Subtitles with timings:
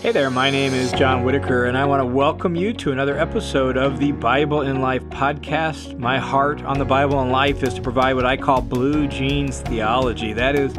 [0.00, 3.18] Hey there, my name is John Whitaker, and I want to welcome you to another
[3.18, 5.98] episode of the Bible in Life podcast.
[5.98, 9.60] My heart on the Bible in Life is to provide what I call blue jeans
[9.60, 10.32] theology.
[10.32, 10.72] That is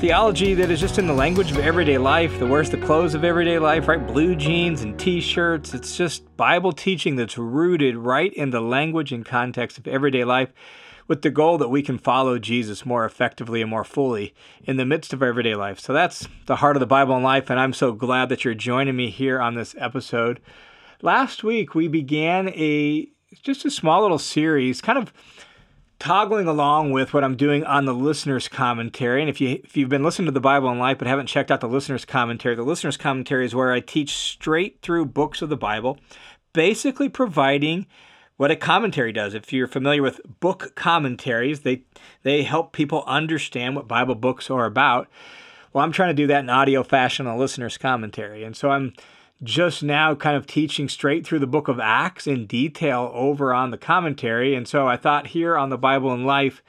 [0.00, 3.24] theology that is just in the language of everyday life, that wears the clothes of
[3.24, 4.06] everyday life, right?
[4.06, 5.74] Blue jeans and t shirts.
[5.74, 10.48] It's just Bible teaching that's rooted right in the language and context of everyday life
[11.10, 14.32] with the goal that we can follow Jesus more effectively and more fully
[14.62, 15.80] in the midst of our everyday life.
[15.80, 18.54] So that's the heart of the Bible in life, and I'm so glad that you're
[18.54, 20.38] joining me here on this episode.
[21.02, 23.08] Last week we began a
[23.42, 25.12] just a small little series, kind of
[25.98, 29.20] toggling along with what I'm doing on the listener's commentary.
[29.20, 31.50] And if you if you've been listening to the Bible in Life but haven't checked
[31.50, 35.48] out the listener's commentary, the listener's commentary is where I teach straight through books of
[35.48, 35.98] the Bible,
[36.52, 37.88] basically providing
[38.40, 39.34] what a commentary does.
[39.34, 41.82] If you're familiar with book commentaries, they
[42.22, 45.08] they help people understand what Bible books are about.
[45.74, 48.42] Well, I'm trying to do that in audio fashion on a listener's commentary.
[48.42, 48.94] And so I'm
[49.42, 53.72] just now kind of teaching straight through the book of Acts in detail over on
[53.72, 54.54] the commentary.
[54.54, 56.62] And so I thought here on the Bible in Life,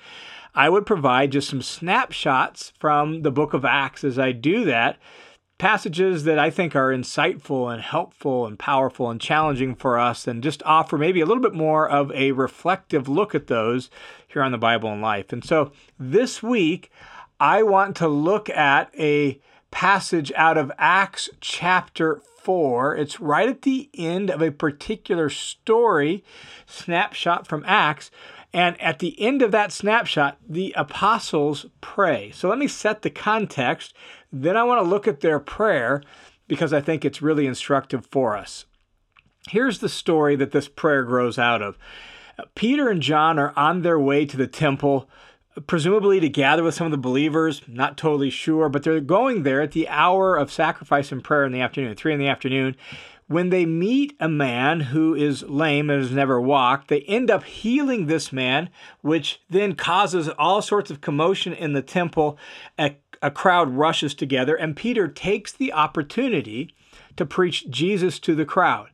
[0.53, 4.97] I would provide just some snapshots from the book of Acts as I do that
[5.61, 10.41] passages that I think are insightful and helpful and powerful and challenging for us, and
[10.41, 13.91] just offer maybe a little bit more of a reflective look at those
[14.27, 15.31] here on the Bible in Life.
[15.31, 16.91] And so this week,
[17.39, 22.95] I want to look at a passage out of Acts chapter 4.
[22.95, 26.23] It's right at the end of a particular story,
[26.65, 28.09] snapshot from Acts.
[28.53, 32.31] And at the end of that snapshot, the apostles pray.
[32.31, 33.93] So let me set the context.
[34.31, 36.03] Then I want to look at their prayer
[36.47, 38.65] because I think it's really instructive for us.
[39.49, 41.77] Here's the story that this prayer grows out of
[42.55, 45.09] Peter and John are on their way to the temple,
[45.67, 49.61] presumably to gather with some of the believers, not totally sure, but they're going there
[49.61, 52.75] at the hour of sacrifice and prayer in the afternoon, three in the afternoon
[53.31, 57.45] when they meet a man who is lame and has never walked, they end up
[57.45, 58.69] healing this man,
[59.01, 62.37] which then causes all sorts of commotion in the temple.
[62.77, 66.75] A, a crowd rushes together, and Peter takes the opportunity
[67.15, 68.89] to preach Jesus to the crowd.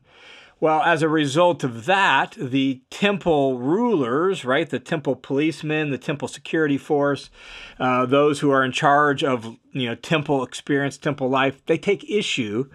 [0.60, 6.26] Well, as a result of that, the temple rulers, right, the temple policemen, the temple
[6.26, 7.30] security force,
[7.78, 12.08] uh, those who are in charge of you know temple experience, temple life, they take
[12.10, 12.68] issue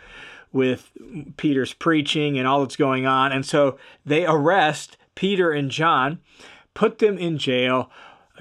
[0.53, 0.91] with
[1.35, 3.33] Peter's preaching and all that's going on.
[3.33, 6.19] And so they arrest Peter and John,
[6.73, 7.89] put them in jail,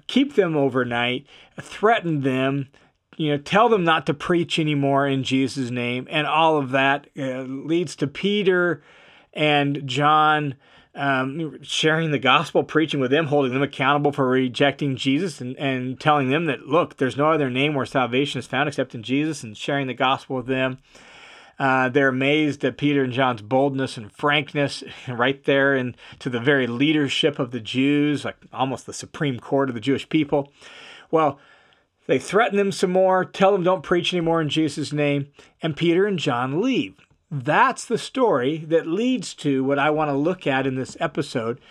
[0.06, 1.26] keep them overnight,
[1.60, 2.68] threaten them,
[3.16, 6.06] you know, tell them not to preach anymore in Jesus' name.
[6.10, 8.82] And all of that uh, leads to Peter
[9.32, 10.54] and John.
[10.94, 15.98] Um, sharing the gospel, preaching with them, holding them accountable for rejecting Jesus, and, and
[15.98, 19.42] telling them that, look, there's no other name where salvation is found except in Jesus,
[19.42, 20.80] and sharing the gospel with them.
[21.58, 26.40] Uh, they're amazed at Peter and John's boldness and frankness right there and to the
[26.40, 30.52] very leadership of the Jews, like almost the supreme court of the Jewish people.
[31.10, 31.38] Well,
[32.06, 35.28] they threaten them some more, tell them don't preach anymore in Jesus' name,
[35.62, 36.96] and Peter and John leave.
[37.34, 41.62] That's the story that leads to what I want to look at in this episode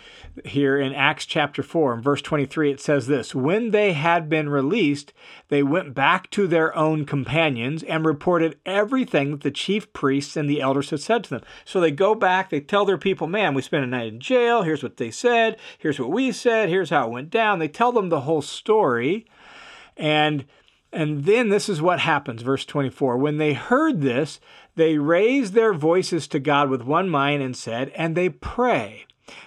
[0.44, 1.94] here in Acts chapter 4.
[1.94, 5.12] In verse 23, it says this When they had been released,
[5.50, 10.50] they went back to their own companions and reported everything that the chief priests and
[10.50, 11.42] the elders had said to them.
[11.64, 14.62] So they go back, they tell their people, Man, we spent a night in jail.
[14.62, 15.56] Here's what they said.
[15.78, 16.70] Here's what we said.
[16.70, 17.60] Here's how it went down.
[17.60, 19.26] They tell them the whole story.
[19.96, 20.44] And
[20.92, 23.16] and then this is what happens, verse 24.
[23.16, 24.40] When they heard this,
[24.74, 29.06] they raised their voices to God with one mind and said, and they pray.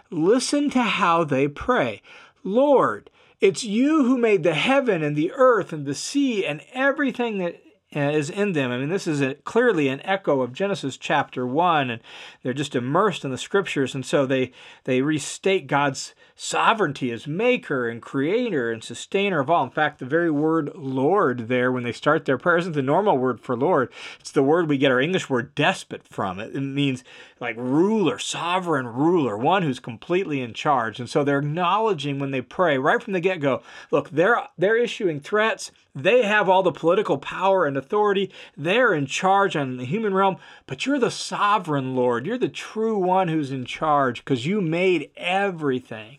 [0.09, 2.02] Listen to how they pray.
[2.44, 3.09] Lord,
[3.41, 7.62] it's you who made the heaven and the earth and the sea and everything that
[7.96, 8.72] Uh, is in them.
[8.72, 12.02] I mean, this is a, clearly an echo of Genesis chapter 1, and
[12.44, 13.96] they're just immersed in the scriptures.
[13.96, 14.52] And so they,
[14.84, 19.64] they restate God's sovereignty as maker and creator and sustainer of all.
[19.64, 23.18] In fact, the very word Lord there, when they start their prayer, isn't the normal
[23.18, 23.90] word for Lord.
[24.20, 26.40] It's the word we get our English word despot from.
[26.40, 27.06] It, it means
[27.40, 31.00] like ruler, sovereign ruler, one who's completely in charge.
[31.00, 34.78] And so they're acknowledging when they pray right from the get go look, they're, they're
[34.78, 35.72] issuing threats.
[35.94, 38.32] They have all the political power and authority.
[38.58, 40.37] They're in charge on the human realm,
[40.67, 42.26] but you're the sovereign Lord.
[42.26, 46.17] You're the true one who's in charge because you made everything.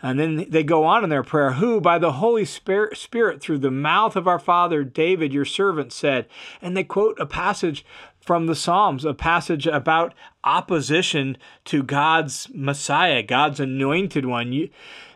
[0.00, 3.58] And then they go on in their prayer, who by the Holy Spirit, Spirit, through
[3.58, 6.26] the mouth of our father David, your servant, said,
[6.62, 7.84] and they quote a passage
[8.28, 10.12] from the Psalms, a passage about
[10.44, 14.52] opposition to God's Messiah, God's anointed one.
[14.52, 14.68] You,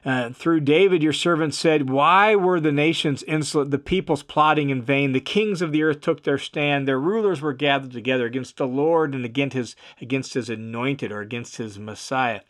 [0.05, 4.81] Uh, through David, your servant said, Why were the nations insolent, the peoples plotting in
[4.83, 5.13] vain?
[5.13, 6.89] The kings of the earth took their stand.
[6.89, 11.21] Their rulers were gathered together against the Lord and against his, against his anointed or
[11.21, 12.41] against his Messiah.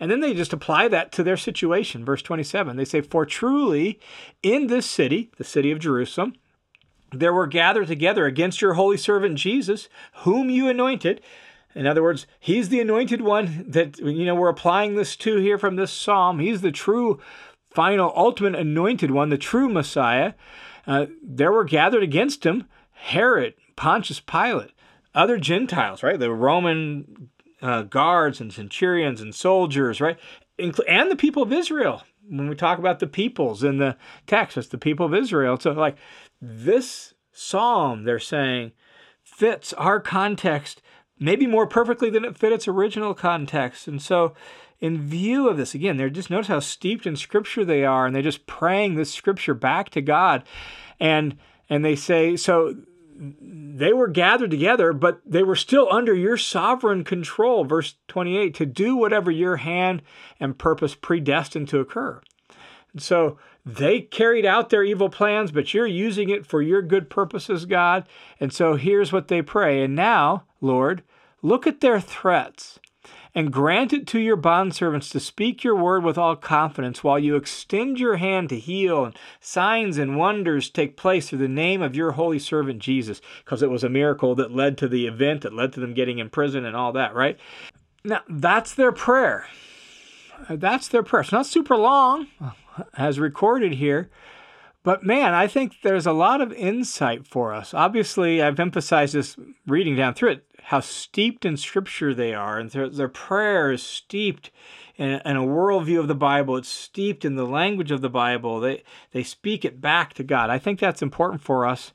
[0.00, 2.06] And then they just apply that to their situation.
[2.06, 4.00] Verse 27, they say, For truly
[4.42, 6.32] in this city, the city of Jerusalem,
[7.20, 11.20] there were gathered together against your holy servant Jesus, whom you anointed.
[11.74, 15.58] In other words, he's the anointed one that you know we're applying this to here
[15.58, 16.38] from this psalm.
[16.38, 17.20] He's the true,
[17.70, 20.34] final, ultimate anointed one, the true Messiah.
[20.86, 24.72] Uh, there were gathered against him Herod, Pontius Pilate,
[25.14, 26.18] other Gentiles, right?
[26.18, 27.28] The Roman
[27.60, 30.18] uh, guards and centurions and soldiers, right?
[30.58, 32.02] and the people of Israel.
[32.28, 33.96] When we talk about the peoples in the
[34.26, 35.58] text, it's the people of Israel.
[35.60, 35.96] So, like
[36.40, 38.72] this psalm, they're saying,
[39.22, 40.82] fits our context
[41.18, 43.88] maybe more perfectly than it fit its original context.
[43.88, 44.34] And so,
[44.78, 48.14] in view of this, again, they're just notice how steeped in scripture they are, and
[48.14, 50.44] they're just praying this scripture back to God.
[51.00, 51.36] And
[51.68, 52.76] and they say, so
[53.18, 58.66] they were gathered together, but they were still under your sovereign control, verse 28, to
[58.66, 60.02] do whatever your hand
[60.38, 62.20] and purpose predestined to occur.
[63.02, 67.64] So they carried out their evil plans, but you're using it for your good purposes,
[67.64, 68.06] God.
[68.38, 69.82] And so here's what they pray.
[69.82, 71.02] And now, Lord,
[71.42, 72.78] look at their threats
[73.36, 77.36] and grant it to your bondservants to speak your word with all confidence while you
[77.36, 81.94] extend your hand to heal and signs and wonders take place through the name of
[81.94, 85.52] your holy servant Jesus because it was a miracle that led to the event that
[85.52, 87.38] led to them getting in prison and all that right
[88.02, 89.46] now that's their prayer
[90.48, 92.26] that's their prayer it's not super long
[92.96, 94.10] as recorded here
[94.86, 97.74] but man, I think there's a lot of insight for us.
[97.74, 99.36] Obviously, I've emphasized this
[99.66, 103.82] reading down through it, how steeped in scripture they are, and their, their prayer is
[103.82, 104.52] steeped
[104.94, 106.56] in, in, a worldview of the Bible.
[106.56, 108.60] It's steeped in the language of the Bible.
[108.60, 110.50] They, they speak it back to God.
[110.50, 111.92] I think that's important for us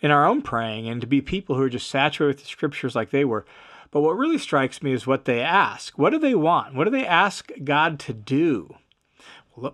[0.00, 2.96] in our own praying and to be people who are just saturated with the scriptures
[2.96, 3.46] like they were.
[3.92, 5.96] But what really strikes me is what they ask.
[5.96, 6.74] What do they want?
[6.74, 8.78] What do they ask God to do?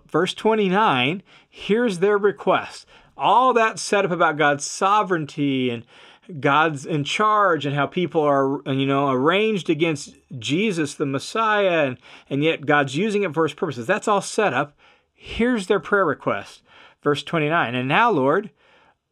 [0.07, 2.85] Verse 29, here's their request.
[3.17, 5.85] All that set up about God's sovereignty and
[6.39, 11.97] God's in charge and how people are, you know, arranged against Jesus, the Messiah, and,
[12.29, 13.87] and yet God's using it for his purposes.
[13.87, 14.77] That's all set up.
[15.13, 16.61] Here's their prayer request.
[17.01, 17.75] Verse 29.
[17.75, 18.51] And now, Lord,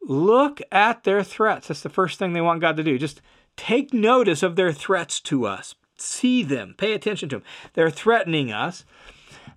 [0.02, 1.68] look at their threats.
[1.68, 2.98] That's the first thing they want God to do.
[2.98, 3.20] Just
[3.56, 5.74] take notice of their threats to us.
[5.98, 6.74] See them.
[6.76, 7.44] Pay attention to them.
[7.74, 8.84] They're threatening us.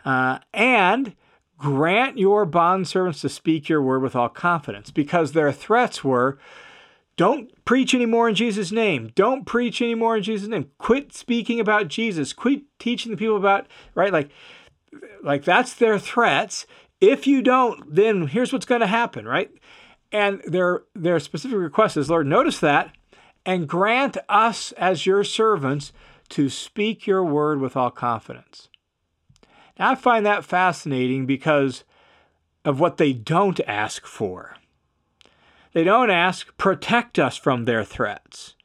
[0.04, 1.16] Uh, and
[1.58, 6.38] grant your bondservants to speak your word with all confidence, because their threats were
[7.18, 9.12] don't preach anymore in Jesus' name.
[9.16, 10.70] Don't preach anymore in Jesus' name.
[10.78, 12.34] Quit speaking about Jesus.
[12.34, 14.12] Quit teaching the people about, right?
[14.12, 14.30] Like,
[15.24, 16.66] like that's their threats.
[17.00, 19.50] If you don't, then here's what's going to happen, right?
[20.12, 22.92] And their their specific request is, Lord, notice that,
[23.46, 25.94] and grant us as your servants
[26.30, 28.70] to speak your word with all confidence.
[29.78, 31.84] I find that fascinating because
[32.64, 34.56] of what they don't ask for.
[35.74, 38.56] They don't ask, protect us from their threats.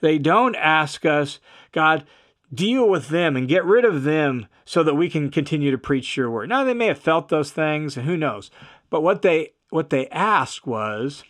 [0.00, 1.40] They don't ask us,
[1.72, 2.04] God,
[2.52, 6.16] deal with them and get rid of them so that we can continue to preach
[6.16, 6.50] your word.
[6.50, 8.50] Now, they may have felt those things, and who knows.
[8.90, 11.24] But what they what they asked was,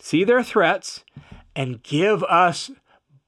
[0.00, 1.04] see their threats
[1.54, 2.70] and give us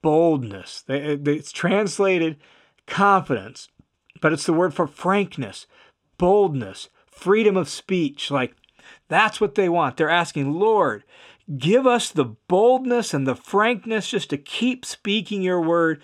[0.00, 0.84] boldness.
[0.88, 2.38] It's translated
[2.86, 3.68] confidence
[4.22, 5.66] but it's the word for frankness,
[6.16, 8.30] boldness, freedom of speech.
[8.30, 8.54] Like
[9.08, 9.98] that's what they want.
[9.98, 11.04] They're asking, Lord,
[11.58, 16.00] give us the boldness and the frankness just to keep speaking your word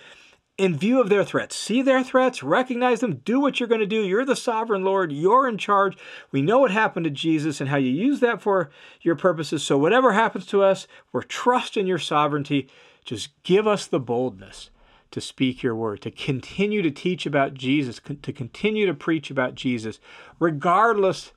[0.58, 1.54] in view of their threats.
[1.54, 4.02] See their threats, recognize them, do what you're going to do.
[4.02, 5.96] You're the sovereign Lord, you're in charge.
[6.32, 8.68] We know what happened to Jesus and how you use that for
[9.00, 9.62] your purposes.
[9.62, 12.68] So, whatever happens to us, we're trusting your sovereignty.
[13.04, 14.70] Just give us the boldness
[15.10, 19.54] to speak your word, to continue to teach about Jesus, to continue to preach about
[19.54, 20.00] Jesus,
[20.38, 21.32] regardless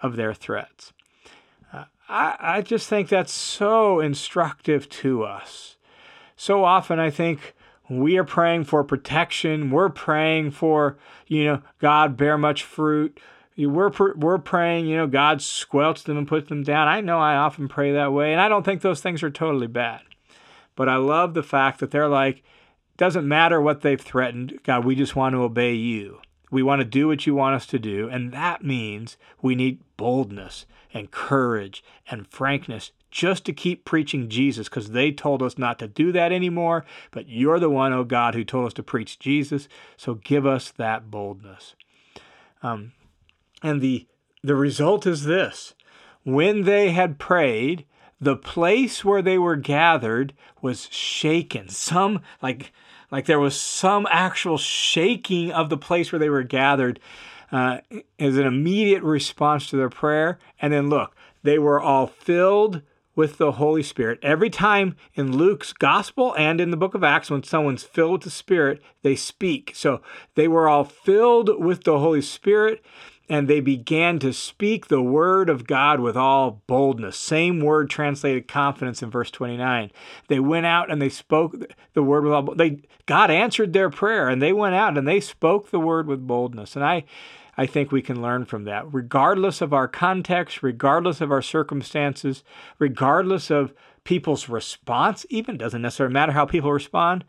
[0.00, 0.92] of their threats.
[1.72, 5.76] Uh, I, I just think that's so instructive to us.
[6.36, 7.54] So often, I think
[7.88, 9.70] we are praying for protection.
[9.70, 10.96] We're praying for,
[11.28, 13.20] you know, God bear much fruit.
[13.56, 16.88] We're, we're praying, you know, God squelch them and put them down.
[16.88, 19.66] I know I often pray that way, and I don't think those things are totally
[19.66, 20.00] bad.
[20.74, 22.42] But I love the fact that they're like,
[22.96, 24.60] doesn't matter what they've threatened.
[24.64, 26.20] God, we just want to obey you.
[26.50, 28.08] We want to do what you want us to do.
[28.08, 34.68] And that means we need boldness and courage and frankness just to keep preaching Jesus
[34.68, 36.84] because they told us not to do that anymore.
[37.10, 39.68] But you're the one, oh God, who told us to preach Jesus.
[39.96, 41.74] So give us that boldness.
[42.62, 42.92] Um,
[43.62, 44.06] And the,
[44.42, 45.74] the result is this
[46.24, 47.84] when they had prayed,
[48.22, 51.68] the place where they were gathered was shaken.
[51.68, 52.72] Some, like,
[53.10, 57.00] like there was some actual shaking of the place where they were gathered
[57.50, 57.78] uh,
[58.20, 60.38] as an immediate response to their prayer.
[60.60, 62.82] And then look, they were all filled
[63.16, 64.20] with the Holy Spirit.
[64.22, 68.22] Every time in Luke's gospel and in the book of Acts, when someone's filled with
[68.22, 69.72] the Spirit, they speak.
[69.74, 70.00] So
[70.36, 72.84] they were all filled with the Holy Spirit
[73.28, 77.16] and they began to speak the word of God with all boldness.
[77.16, 79.90] Same word translated confidence in verse 29.
[80.28, 81.56] They went out and they spoke
[81.94, 85.20] the word with all they God answered their prayer and they went out and they
[85.20, 86.76] spoke the word with boldness.
[86.76, 87.04] And I
[87.56, 92.42] I think we can learn from that, regardless of our context, regardless of our circumstances,
[92.78, 93.74] regardless of
[94.04, 97.24] people's response, even doesn't necessarily matter how people respond.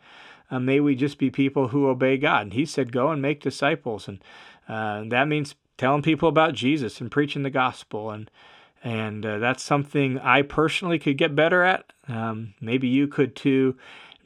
[0.50, 2.42] Uh, may we just be people who obey God.
[2.42, 4.22] And He said, "Go and make disciples," and
[4.68, 8.10] uh, that means telling people about Jesus and preaching the gospel.
[8.10, 8.30] And
[8.82, 11.92] and uh, that's something I personally could get better at.
[12.06, 13.76] Um, maybe you could too.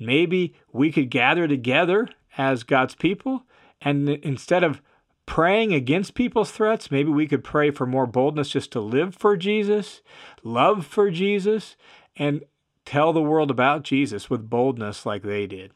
[0.01, 3.45] Maybe we could gather together as God's people,
[3.81, 4.81] and instead of
[5.29, 6.91] praying against people's threats.
[6.91, 10.01] Maybe we could pray for more boldness just to live for Jesus,
[10.43, 11.77] love for Jesus,
[12.17, 12.45] and
[12.87, 15.73] tell the world about Jesus with boldness like they did.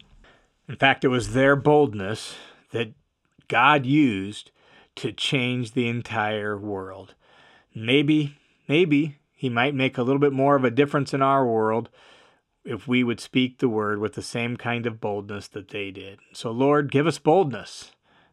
[0.66, 2.34] In fact, it was their boldness
[2.70, 2.94] that
[3.48, 4.51] God used
[4.96, 7.14] to change the entire world.
[7.74, 8.36] Maybe,
[8.68, 11.88] maybe He might make a little bit more of a difference in our world
[12.64, 16.20] if we would speak the word with the same kind of boldness that they did.
[16.32, 17.92] So, Lord, give us boldness.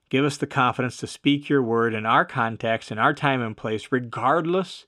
[0.09, 3.55] Give us the confidence to speak your word in our context, in our time and
[3.55, 4.85] place, regardless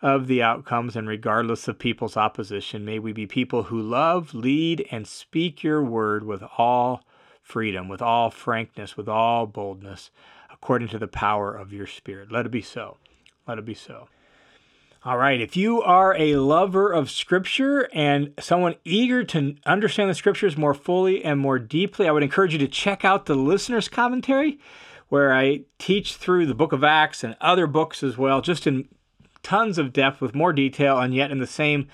[0.00, 2.84] of the outcomes and regardless of people's opposition.
[2.84, 7.04] May we be people who love, lead, and speak your word with all
[7.42, 10.10] freedom, with all frankness, with all boldness,
[10.64, 12.32] according to the power of your Spirit.
[12.32, 12.96] Let it be so.
[13.46, 14.08] Let it be so.
[15.04, 20.14] All right, if you are a lover of Scripture and someone eager to understand the
[20.14, 23.90] Scriptures more fully and more deeply, I would encourage you to check out the listener's
[23.90, 24.58] commentary,
[25.10, 28.88] where I teach through the book of Acts and other books as well, just in
[29.42, 31.88] tons of depth with more detail and yet in the same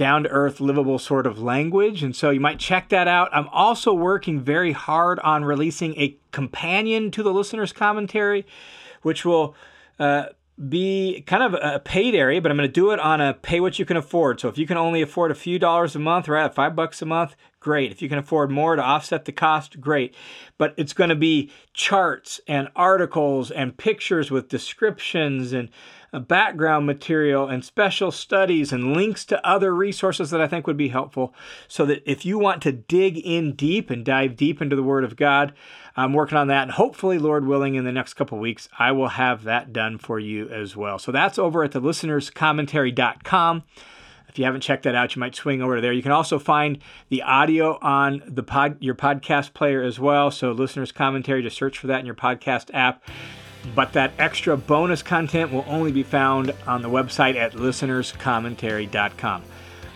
[0.00, 2.02] down to earth, livable sort of language.
[2.02, 3.28] And so you might check that out.
[3.32, 8.46] I'm also working very hard on releasing a companion to the listener's commentary,
[9.02, 9.54] which will.
[9.98, 10.30] Uh,
[10.68, 13.60] be kind of a paid area, but I'm going to do it on a pay
[13.60, 14.40] what you can afford.
[14.40, 17.06] So if you can only afford a few dollars a month, right, five bucks a
[17.06, 17.92] month, great.
[17.92, 20.14] If you can afford more to offset the cost, great.
[20.58, 25.68] But it's going to be charts and articles and pictures with descriptions and
[26.12, 30.76] uh, background material and special studies and links to other resources that I think would
[30.76, 31.34] be helpful
[31.68, 35.04] so that if you want to dig in deep and dive deep into the Word
[35.04, 35.52] of God,
[35.96, 36.62] I'm working on that.
[36.62, 40.18] And hopefully, Lord willing, in the next couple weeks, I will have that done for
[40.18, 40.98] you as well.
[40.98, 43.64] So that's over at the listenerscommentary.com.
[44.30, 45.92] If you haven't checked that out, you might swing over there.
[45.92, 50.30] You can also find the audio on the pod, your podcast player as well.
[50.30, 53.02] So, listeners' commentary, just search for that in your podcast app.
[53.74, 59.42] But that extra bonus content will only be found on the website at listenerscommentary.com.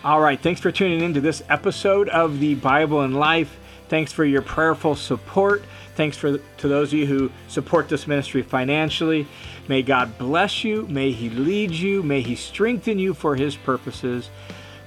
[0.03, 3.57] All right, thanks for tuning in to this episode of the Bible in Life.
[3.95, 5.63] Thanks for your prayerful support.
[5.95, 9.25] Thanks for to those of you who support this ministry financially.
[9.69, 10.85] May God bless you.
[10.87, 12.03] May He lead you.
[12.03, 14.29] May He strengthen you for His purposes.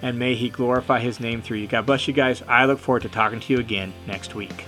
[0.03, 1.67] And may He glorify His name through you.
[1.67, 2.43] God bless you guys.
[2.47, 4.67] I look forward to talking to you again next week.